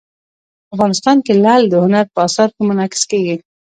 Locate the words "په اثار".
2.13-2.49